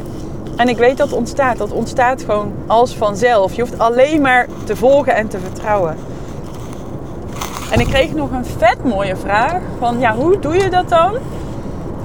En 0.56 0.68
ik 0.68 0.78
weet 0.78 0.98
dat 0.98 1.14
ontstaat. 1.14 1.58
Dat 1.58 1.72
ontstaat 1.72 2.24
gewoon 2.24 2.52
als 2.68 2.96
vanzelf. 2.96 3.54
Je 3.54 3.62
hoeft 3.62 3.80
alleen 3.80 4.22
maar 4.22 4.48
te 4.64 4.76
volgen 4.76 5.16
en 5.16 5.28
te 5.28 5.40
vertrouwen. 5.40 5.98
En 7.72 7.80
ik 7.80 7.88
kreeg 7.88 8.14
nog 8.14 8.32
een 8.32 8.46
vet 8.46 8.84
mooie 8.84 9.16
vraag 9.16 9.62
van, 9.80 10.00
ja, 10.00 10.16
hoe 10.16 10.40
doe 10.40 10.56
je 10.56 10.70
dat 10.70 10.90
dan? 10.90 11.14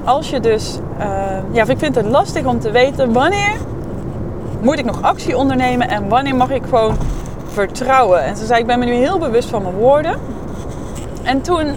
Als 0.03 0.29
je 0.29 0.39
dus, 0.39 0.79
uh, 0.99 1.05
ja, 1.51 1.67
ik 1.67 1.79
vind 1.79 1.95
het 1.95 2.05
lastig 2.05 2.45
om 2.45 2.59
te 2.59 2.71
weten 2.71 3.13
wanneer 3.13 3.57
moet 4.61 4.79
ik 4.79 4.85
nog 4.85 5.01
actie 5.01 5.37
ondernemen 5.37 5.89
en 5.89 6.07
wanneer 6.07 6.35
mag 6.35 6.49
ik 6.49 6.63
gewoon 6.69 6.97
vertrouwen. 7.53 8.23
En 8.23 8.37
ze 8.37 8.45
zei, 8.45 8.59
ik 8.59 8.67
ben 8.67 8.79
me 8.79 8.85
nu 8.85 8.93
heel 8.93 9.19
bewust 9.19 9.49
van 9.49 9.61
mijn 9.61 9.75
woorden. 9.75 10.19
En 11.23 11.41
toen, 11.41 11.67
um, 11.67 11.75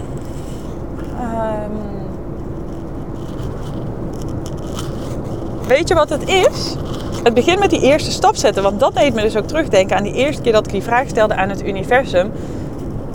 weet 5.67 5.87
je 5.87 5.93
wat 5.93 6.09
het 6.09 6.29
is? 6.29 6.75
Het 7.23 7.33
begint 7.33 7.59
met 7.59 7.69
die 7.69 7.81
eerste 7.81 8.11
stap 8.11 8.35
zetten, 8.35 8.63
want 8.63 8.79
dat 8.79 8.95
deed 8.95 9.13
me 9.13 9.21
dus 9.21 9.37
ook 9.37 9.47
terugdenken 9.47 9.97
aan 9.97 10.03
die 10.03 10.13
eerste 10.13 10.41
keer 10.41 10.51
dat 10.51 10.65
ik 10.65 10.71
die 10.71 10.83
vraag 10.83 11.07
stelde 11.07 11.35
aan 11.35 11.49
het 11.49 11.65
universum 11.65 12.31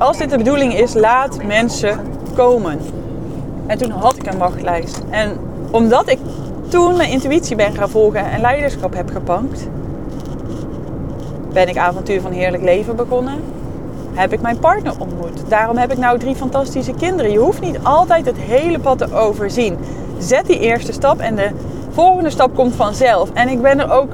als 0.02 0.18
dit 0.18 0.30
de 0.30 0.36
bedoeling 0.36 0.74
is, 0.74 0.94
laat 0.94 1.42
mensen 1.44 2.00
komen. 2.34 2.78
En 3.66 3.78
toen 3.78 3.90
had 3.90 4.16
ik 4.16 4.26
een 4.26 4.38
wachtlijst. 4.38 5.00
En 5.10 5.38
omdat 5.70 6.08
ik 6.10 6.18
toen 6.68 6.96
mijn 6.96 7.10
intuïtie 7.10 7.56
ben 7.56 7.74
gaan 7.74 7.90
volgen 7.90 8.30
en 8.30 8.40
leiderschap 8.40 8.94
heb 8.94 9.10
gepakt, 9.10 9.68
ben 11.52 11.68
ik 11.68 11.76
avontuur 11.76 12.20
van 12.20 12.32
heerlijk 12.32 12.62
leven 12.62 12.96
begonnen. 12.96 13.34
Heb 14.12 14.32
ik 14.32 14.40
mijn 14.40 14.58
partner 14.58 14.92
ontmoet. 14.98 15.42
Daarom 15.48 15.76
heb 15.76 15.92
ik 15.92 15.98
nou 15.98 16.18
drie 16.18 16.34
fantastische 16.34 16.94
kinderen. 16.94 17.32
Je 17.32 17.38
hoeft 17.38 17.60
niet 17.60 17.78
altijd 17.82 18.26
het 18.26 18.36
hele 18.36 18.78
pad 18.78 18.98
te 18.98 19.14
overzien. 19.14 19.76
Zet 20.18 20.46
die 20.46 20.58
eerste 20.58 20.92
stap 20.92 21.20
en 21.20 21.36
de 21.36 21.50
volgende 21.90 22.30
stap 22.30 22.54
komt 22.54 22.74
vanzelf. 22.74 23.30
En 23.32 23.48
ik 23.48 23.62
ben 23.62 23.80
er 23.80 23.92
ook 23.92 24.10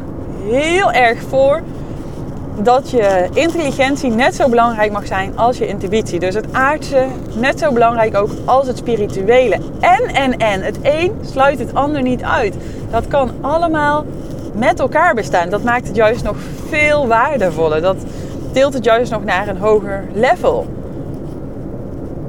heel 0.48 0.92
erg 0.92 1.22
voor 1.28 1.62
dat 2.62 2.90
je 2.90 3.28
intelligentie 3.32 4.10
net 4.10 4.34
zo 4.34 4.48
belangrijk 4.48 4.92
mag 4.92 5.06
zijn 5.06 5.38
als 5.38 5.58
je 5.58 5.66
intuïtie. 5.66 6.20
Dus 6.20 6.34
het 6.34 6.52
aardse 6.52 7.06
net 7.34 7.58
zo 7.58 7.72
belangrijk 7.72 8.16
ook 8.16 8.30
als 8.44 8.66
het 8.66 8.76
spirituele. 8.76 9.58
En, 9.80 10.14
en, 10.14 10.36
en. 10.36 10.62
Het 10.62 10.78
een 10.82 11.12
sluit 11.22 11.58
het 11.58 11.74
ander 11.74 12.02
niet 12.02 12.22
uit. 12.22 12.54
Dat 12.90 13.08
kan 13.08 13.30
allemaal 13.40 14.04
met 14.58 14.80
elkaar 14.80 15.14
bestaan. 15.14 15.48
Dat 15.48 15.62
maakt 15.62 15.86
het 15.86 15.96
juist 15.96 16.24
nog 16.24 16.36
veel 16.68 17.06
waardevoller. 17.06 17.80
Dat 17.80 17.96
tilt 18.52 18.74
het 18.74 18.84
juist 18.84 19.10
nog 19.10 19.24
naar 19.24 19.48
een 19.48 19.58
hoger 19.58 20.04
level. 20.12 20.66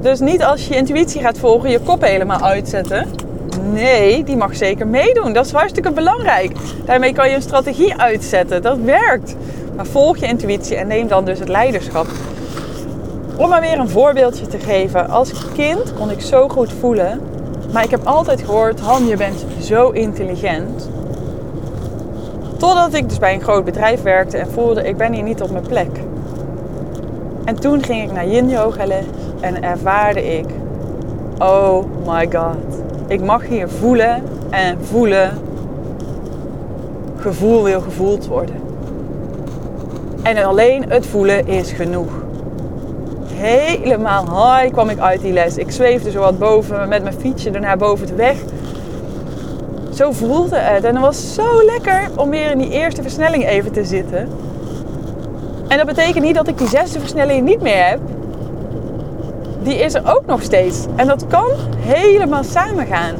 Dus 0.00 0.20
niet 0.20 0.44
als 0.44 0.68
je 0.68 0.76
intuïtie 0.76 1.20
gaat 1.20 1.38
volgen, 1.38 1.70
je 1.70 1.80
kop 1.80 2.02
helemaal 2.02 2.40
uitzetten. 2.40 3.06
Nee, 3.72 4.24
die 4.24 4.36
mag 4.36 4.56
zeker 4.56 4.86
meedoen. 4.86 5.32
Dat 5.32 5.46
is 5.46 5.52
hartstikke 5.52 5.90
belangrijk. 5.90 6.56
Daarmee 6.84 7.12
kan 7.12 7.28
je 7.28 7.34
een 7.34 7.42
strategie 7.42 7.96
uitzetten. 7.96 8.62
Dat 8.62 8.78
werkt. 8.78 9.36
Maar 9.76 9.86
volg 9.86 10.16
je 10.16 10.26
intuïtie 10.26 10.76
en 10.76 10.86
neem 10.86 11.08
dan 11.08 11.24
dus 11.24 11.38
het 11.38 11.48
leiderschap. 11.48 12.06
Om 13.36 13.48
maar 13.48 13.60
weer 13.60 13.78
een 13.78 13.88
voorbeeldje 13.88 14.46
te 14.46 14.58
geven. 14.58 15.08
Als 15.08 15.32
kind 15.54 15.94
kon 15.94 16.10
ik 16.10 16.20
zo 16.20 16.48
goed 16.48 16.72
voelen. 16.80 17.20
Maar 17.72 17.84
ik 17.84 17.90
heb 17.90 18.06
altijd 18.06 18.42
gehoord, 18.42 18.80
Han, 18.80 19.06
je 19.06 19.16
bent 19.16 19.44
zo 19.62 19.90
intelligent. 19.90 20.88
Totdat 22.60 22.94
ik 22.94 23.08
dus 23.08 23.18
bij 23.18 23.34
een 23.34 23.40
groot 23.40 23.64
bedrijf 23.64 24.02
werkte 24.02 24.36
en 24.36 24.50
voelde, 24.50 24.88
ik 24.88 24.96
ben 24.96 25.12
hier 25.12 25.22
niet 25.22 25.42
op 25.42 25.50
mijn 25.50 25.66
plek. 25.66 25.90
En 27.44 27.60
toen 27.60 27.84
ging 27.84 28.02
ik 28.02 28.12
naar 28.12 28.26
yin 28.26 28.48
yoga 28.48 28.86
les 28.86 29.04
en 29.40 29.62
ervaarde 29.62 30.36
ik, 30.36 30.44
oh 31.38 31.84
my 32.06 32.28
god. 32.32 32.56
Ik 33.06 33.20
mag 33.20 33.46
hier 33.46 33.68
voelen 33.68 34.22
en 34.50 34.78
voelen. 34.84 35.30
Gevoel 37.16 37.62
wil 37.62 37.80
gevoeld 37.80 38.26
worden. 38.26 38.54
En 40.22 40.44
alleen 40.44 40.84
het 40.88 41.06
voelen 41.06 41.46
is 41.46 41.72
genoeg. 41.72 42.12
Helemaal 43.26 44.24
high 44.24 44.72
kwam 44.72 44.88
ik 44.88 44.98
uit 44.98 45.20
die 45.20 45.32
les. 45.32 45.56
Ik 45.56 45.70
zweefde 45.70 46.10
zo 46.10 46.20
wat 46.20 46.38
boven 46.38 46.88
met 46.88 47.02
mijn 47.02 47.20
fietsje 47.20 47.50
daarna 47.50 47.76
boven 47.76 48.06
de 48.06 48.14
weg. 48.14 48.36
Zo 50.00 50.12
voelde 50.12 50.56
het. 50.56 50.84
En 50.84 50.94
het 50.94 51.04
was 51.04 51.34
zo 51.34 51.64
lekker 51.64 52.10
om 52.16 52.30
weer 52.30 52.50
in 52.50 52.58
die 52.58 52.70
eerste 52.70 53.02
versnelling 53.02 53.46
even 53.46 53.72
te 53.72 53.84
zitten. 53.84 54.28
En 55.68 55.76
dat 55.76 55.86
betekent 55.86 56.24
niet 56.24 56.34
dat 56.34 56.48
ik 56.48 56.58
die 56.58 56.68
zesde 56.68 57.00
versnelling 57.00 57.44
niet 57.44 57.60
meer 57.60 57.86
heb. 57.86 57.98
Die 59.62 59.74
is 59.74 59.94
er 59.94 60.02
ook 60.04 60.26
nog 60.26 60.42
steeds. 60.42 60.86
En 60.96 61.06
dat 61.06 61.26
kan 61.26 61.50
helemaal 61.76 62.44
samen 62.44 62.86
gaan. 62.86 63.14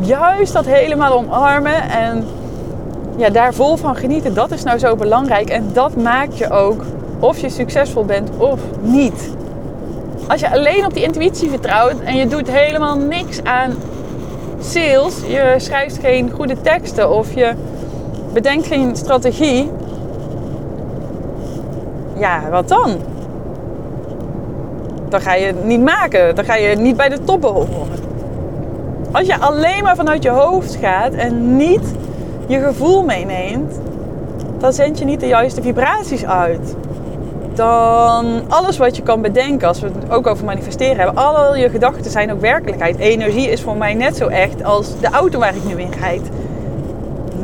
Juist 0.00 0.52
dat 0.52 0.64
helemaal 0.64 1.12
omarmen 1.12 1.90
en 1.90 2.26
ja, 3.16 3.30
daar 3.30 3.54
vol 3.54 3.76
van 3.76 3.96
genieten, 3.96 4.34
dat 4.34 4.50
is 4.50 4.62
nou 4.62 4.78
zo 4.78 4.96
belangrijk. 4.96 5.48
En 5.48 5.70
dat 5.72 5.96
maakt 5.96 6.38
je 6.38 6.50
ook 6.50 6.84
of 7.18 7.38
je 7.38 7.48
succesvol 7.48 8.04
bent 8.04 8.30
of 8.36 8.60
niet. 8.80 9.30
Als 10.26 10.40
je 10.40 10.50
alleen 10.50 10.86
op 10.86 10.94
die 10.94 11.04
intuïtie 11.04 11.50
vertrouwt 11.50 12.00
en 12.00 12.16
je 12.16 12.28
doet 12.28 12.50
helemaal 12.50 12.96
niks 12.96 13.42
aan 13.42 13.74
sales, 14.64 15.14
je 15.26 15.54
schrijft 15.56 15.98
geen 15.98 16.30
goede 16.30 16.60
teksten 16.60 17.10
of 17.10 17.34
je 17.34 17.52
bedenkt 18.32 18.66
geen 18.66 18.96
strategie, 18.96 19.70
ja, 22.18 22.50
wat 22.50 22.68
dan? 22.68 22.96
Dan 25.08 25.20
ga 25.20 25.34
je 25.34 25.46
het 25.46 25.64
niet 25.64 25.82
maken, 25.82 26.34
dan 26.34 26.44
ga 26.44 26.54
je 26.54 26.76
niet 26.76 26.96
bij 26.96 27.08
de 27.08 27.24
top 27.24 27.40
behoren. 27.40 27.98
Als 29.12 29.26
je 29.26 29.38
alleen 29.38 29.82
maar 29.82 29.96
vanuit 29.96 30.22
je 30.22 30.30
hoofd 30.30 30.76
gaat 30.80 31.12
en 31.12 31.56
niet 31.56 31.94
je 32.46 32.60
gevoel 32.60 33.04
meeneemt, 33.04 33.80
dan 34.58 34.72
zend 34.72 34.98
je 34.98 35.04
niet 35.04 35.20
de 35.20 35.26
juiste 35.26 35.62
vibraties 35.62 36.24
uit. 36.24 36.74
Dan 37.54 38.42
alles 38.48 38.76
wat 38.76 38.96
je 38.96 39.02
kan 39.02 39.20
bedenken, 39.20 39.68
als 39.68 39.80
we 39.80 39.86
het 39.86 40.10
ook 40.10 40.26
over 40.26 40.44
manifesteren 40.44 40.96
hebben, 40.96 41.16
al 41.16 41.56
je 41.56 41.68
gedachten 41.68 42.10
zijn 42.10 42.32
ook 42.32 42.40
werkelijkheid. 42.40 42.98
Energie 42.98 43.50
is 43.50 43.60
voor 43.60 43.76
mij 43.76 43.94
net 43.94 44.16
zo 44.16 44.26
echt 44.26 44.64
als 44.64 45.00
de 45.00 45.08
auto 45.08 45.38
waar 45.38 45.56
ik 45.56 45.64
nu 45.64 45.80
in 45.80 45.92
rijd. 46.00 46.22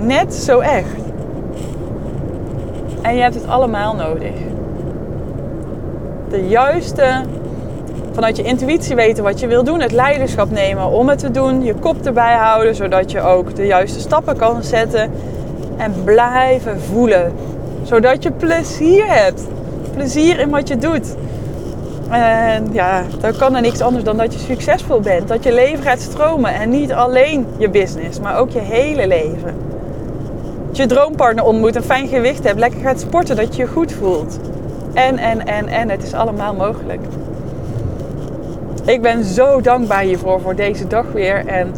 Net 0.00 0.34
zo 0.34 0.58
echt. 0.58 0.86
En 3.02 3.14
je 3.14 3.22
hebt 3.22 3.34
het 3.34 3.46
allemaal 3.46 3.94
nodig. 3.94 4.32
De 6.28 6.48
juiste, 6.48 7.22
vanuit 8.12 8.36
je 8.36 8.42
intuïtie 8.42 8.94
weten 8.94 9.24
wat 9.24 9.40
je 9.40 9.46
wil 9.46 9.64
doen, 9.64 9.80
het 9.80 9.92
leiderschap 9.92 10.50
nemen 10.50 10.90
om 10.90 11.08
het 11.08 11.18
te 11.18 11.30
doen, 11.30 11.64
je 11.64 11.74
kop 11.74 12.06
erbij 12.06 12.34
houden, 12.34 12.74
zodat 12.74 13.10
je 13.10 13.20
ook 13.20 13.54
de 13.56 13.66
juiste 13.66 14.00
stappen 14.00 14.36
kan 14.36 14.62
zetten 14.62 15.10
en 15.76 15.94
blijven 16.04 16.80
voelen, 16.80 17.32
zodat 17.82 18.22
je 18.22 18.30
plezier 18.30 19.06
Plezier 19.94 20.38
in 20.38 20.50
wat 20.50 20.68
je 20.68 20.76
doet. 20.76 21.14
En 22.10 22.68
ja, 22.72 23.02
dan 23.20 23.36
kan 23.36 23.54
er 23.54 23.60
niks 23.60 23.80
anders 23.80 24.04
dan 24.04 24.16
dat 24.16 24.32
je 24.32 24.38
succesvol 24.38 25.00
bent. 25.00 25.28
Dat 25.28 25.44
je 25.44 25.52
leven 25.52 25.82
gaat 25.82 26.00
stromen. 26.00 26.54
En 26.54 26.70
niet 26.70 26.92
alleen 26.92 27.46
je 27.58 27.70
business, 27.70 28.20
maar 28.20 28.38
ook 28.38 28.50
je 28.50 28.58
hele 28.58 29.06
leven. 29.06 29.54
Dat 30.66 30.76
je 30.76 30.86
droompartner 30.86 31.44
ontmoet, 31.44 31.76
een 31.76 31.82
fijn 31.82 32.08
gewicht 32.08 32.44
hebt, 32.44 32.58
lekker 32.58 32.80
gaat 32.80 33.00
sporten, 33.00 33.36
dat 33.36 33.56
je 33.56 33.62
je 33.62 33.68
goed 33.68 33.92
voelt. 33.92 34.38
En, 34.92 35.18
en, 35.18 35.46
en, 35.46 35.68
en, 35.68 35.88
het 35.88 36.02
is 36.02 36.12
allemaal 36.14 36.54
mogelijk. 36.54 37.00
Ik 38.84 39.02
ben 39.02 39.24
zo 39.24 39.60
dankbaar 39.60 40.02
hiervoor, 40.02 40.40
voor 40.40 40.54
deze 40.54 40.86
dag 40.86 41.04
weer. 41.12 41.46
En 41.46 41.74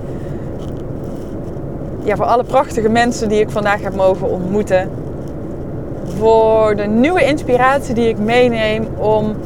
ja, 2.04 2.16
voor 2.16 2.25
alle 2.25 2.45
prachtige 2.45 2.88
mensen 2.88 3.28
die 3.28 3.40
ik 3.40 3.50
vandaag 3.50 3.81
heb 3.83 3.95
mogen 3.95 4.31
ontmoeten. 4.31 4.90
Voor 6.19 6.76
de 6.76 6.83
nieuwe 6.83 7.25
inspiratie 7.25 7.95
die 7.95 8.09
ik 8.09 8.19
meeneem 8.19 8.87
om 8.97 9.37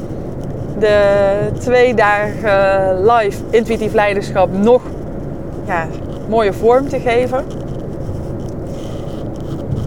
de 0.78 1.36
twee 1.58 1.94
dagen 1.94 3.04
live 3.06 3.42
intuïtief 3.50 3.92
leiderschap 3.92 4.52
nog 4.52 4.82
ja, 5.66 5.86
mooie 6.28 6.52
vorm 6.52 6.88
te 6.88 7.00
geven. 7.00 7.44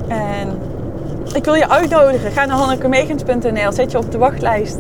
En 0.08 0.58
ik 1.34 1.46
wil 1.46 1.54
je 1.54 1.70
uitnodigen. 1.70 2.32
Ga 2.32 2.46
naar 2.46 2.58
hannekemegens.nl. 2.58 3.72
Zet 3.72 3.92
je 3.92 3.98
op 3.98 4.12
de 4.12 4.18
wachtlijst. 4.18 4.80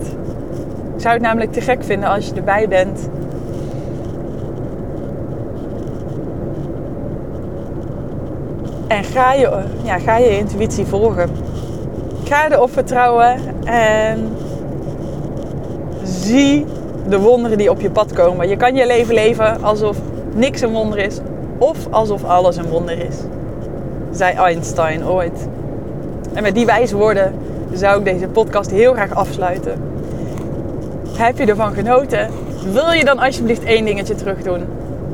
Ik 0.95 1.01
zou 1.01 1.13
het 1.13 1.23
namelijk 1.23 1.51
te 1.51 1.61
gek 1.61 1.83
vinden 1.83 2.09
als 2.09 2.25
je 2.25 2.33
erbij 2.33 2.67
bent. 2.67 3.09
En 8.87 9.03
ga 9.03 9.33
je, 9.33 9.63
ja, 9.83 9.99
ga 9.99 10.17
je 10.17 10.37
intuïtie 10.37 10.85
volgen. 10.85 11.29
Ga 12.29 12.51
erop 12.51 12.71
vertrouwen 12.71 13.37
en 13.63 14.35
zie 16.03 16.65
de 17.07 17.19
wonderen 17.19 17.57
die 17.57 17.69
op 17.69 17.81
je 17.81 17.89
pad 17.89 18.13
komen. 18.13 18.49
Je 18.49 18.57
kan 18.57 18.75
je 18.75 18.85
leven 18.85 19.13
leven 19.13 19.63
alsof 19.63 19.97
niks 20.35 20.61
een 20.61 20.71
wonder 20.71 20.99
is 20.99 21.19
of 21.57 21.77
alsof 21.89 22.23
alles 22.23 22.57
een 22.57 22.69
wonder 22.69 23.05
is. 23.07 23.15
Zei 24.11 24.35
Einstein 24.35 25.05
ooit. 25.07 25.47
En 26.33 26.43
met 26.43 26.55
die 26.55 26.65
wijze 26.65 26.97
woorden 26.97 27.33
zou 27.73 27.99
ik 27.99 28.05
deze 28.05 28.27
podcast 28.27 28.71
heel 28.71 28.93
graag 28.93 29.13
afsluiten. 29.15 29.81
Heb 31.17 31.37
je 31.37 31.45
ervan 31.45 31.73
genoten? 31.73 32.29
Wil 32.73 32.91
je 32.91 33.05
dan 33.05 33.19
alsjeblieft 33.19 33.63
één 33.63 33.85
dingetje 33.85 34.15
terug 34.15 34.41
doen? 34.41 34.63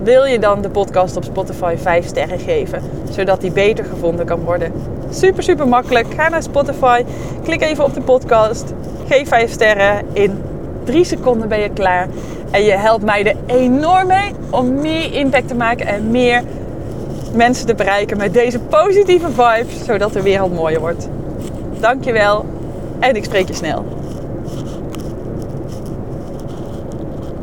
Wil 0.04 0.24
je 0.24 0.40
dan 0.40 0.62
de 0.62 0.70
podcast 0.70 1.18
op 1.18 1.24
Spotify 1.24 1.76
5 1.78 2.06
sterren 2.06 2.40
geven, 2.40 2.82
zodat 3.12 3.42
die 3.42 3.52
beter 3.52 3.86
gevonden 3.86 4.26
kan 4.26 4.40
worden? 4.40 4.72
Super, 5.10 5.44
super 5.44 5.68
makkelijk. 5.68 6.08
Ga 6.16 6.30
naar 6.30 6.44
Spotify, 6.44 7.04
klik 7.44 7.62
even 7.62 7.84
op 7.84 7.94
de 7.94 8.02
podcast, 8.02 8.74
geef 9.08 9.28
5 9.28 9.52
sterren. 9.52 10.06
In 10.14 10.42
3 10.84 11.04
seconden 11.04 11.48
ben 11.48 11.60
je 11.60 11.70
klaar. 11.70 12.08
En 12.52 12.64
je 12.64 12.72
helpt 12.72 13.04
mij 13.04 13.26
er 13.26 13.36
enorm 13.46 14.08
mee 14.08 14.32
om 14.50 14.74
meer 14.74 15.14
impact 15.14 15.48
te 15.48 15.56
maken 15.56 15.88
en 15.88 16.12
meer 16.12 16.44
mensen 17.34 17.66
te 17.66 17.76
bereiken 17.76 18.18
met 18.18 18.34
deze 18.34 18.60
positieve 18.60 19.28
vibes, 19.30 19.86
zodat 19.86 20.14
de 20.14 20.22
wereld 20.22 20.54
mooier 20.54 20.80
wordt. 20.80 21.08
Dankjewel 21.80 22.46
en 23.00 23.16
ik 23.16 23.24
spreek 23.24 23.48
je 23.48 23.54
snel. 23.54 23.86